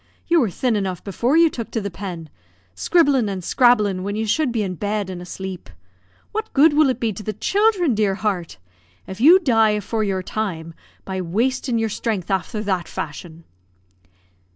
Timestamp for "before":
1.03-1.37